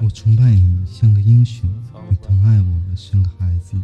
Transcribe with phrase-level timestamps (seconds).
[0.00, 1.70] 我崇拜你像个英雄，
[2.10, 3.76] 你疼爱我像个孩子，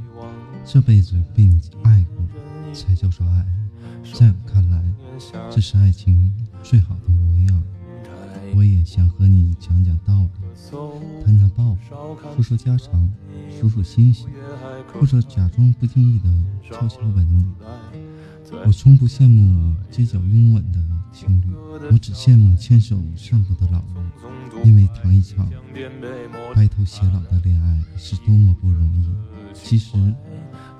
[0.65, 3.47] 这辈子被你爱过才叫做爱。
[4.15, 4.83] 在我看来，
[5.49, 6.33] 这是爱情
[6.63, 7.63] 最好的模样。
[8.57, 11.95] 我也想和你讲讲道理，谈谈抱负，
[12.35, 13.09] 说说家常，
[13.49, 14.27] 数数星星，
[14.93, 16.29] 或者假装不经意的
[16.69, 17.45] 悄悄吻你。
[18.67, 20.81] 我从不羡慕街角拥吻的
[21.13, 21.55] 情侣，
[21.91, 25.49] 我只羡慕牵手散步的老人，因为谈一场
[26.55, 29.09] 白头偕老的恋爱是多么不容易。
[29.55, 29.97] 其实，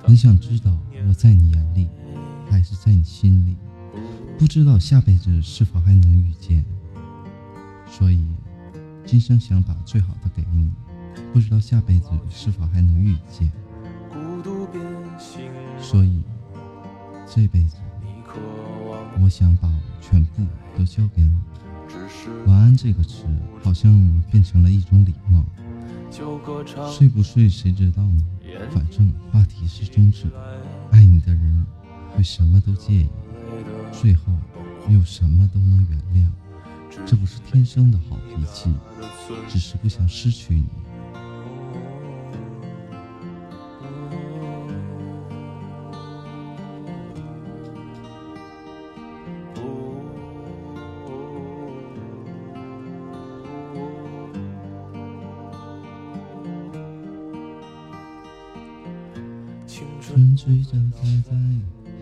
[0.05, 0.77] 很想知道
[1.07, 1.89] 我在你眼里，
[2.51, 3.57] 还是在你心里，
[4.39, 6.65] 不知道下辈子是否还能遇见。
[7.87, 8.25] 所以，
[9.05, 10.71] 今生想把最好的给你，
[11.33, 13.51] 不知道下辈子是否还能遇见。
[15.81, 16.23] 所以。
[17.31, 17.77] 这辈子，
[19.21, 20.38] 我想把全部
[20.89, 21.31] 交给你。
[22.47, 23.27] 晚安这个词，
[23.63, 23.93] 好像
[24.31, 25.45] 变成了一种礼貌。
[26.91, 28.23] 睡不睡谁知道呢？
[28.73, 30.61] 反正话题是终止的。
[30.91, 31.67] 爱你的人
[32.11, 33.09] 会什么都介意，
[33.93, 34.33] 最后
[34.89, 36.27] 又什么都能原谅。
[37.07, 38.71] 这不是天生的好脾气，
[39.49, 40.65] 只是不想失去你。
[59.79, 61.37] 青春吹着栽在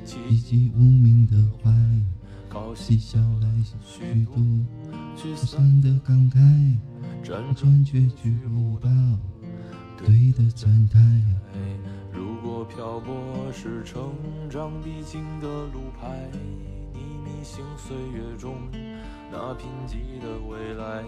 [0.03, 1.71] 籍籍无名的怀，
[2.75, 3.49] 嬉笑来
[3.85, 4.65] 虚度
[5.15, 6.39] 聚散的感慨，
[7.23, 8.89] 辗转却举不到
[9.99, 10.99] 对的站台。
[12.15, 14.11] 如果漂泊是成
[14.49, 16.31] 长必经的路牌，
[16.95, 18.57] 你迷信岁月中
[19.31, 21.05] 那贫瘠的未来。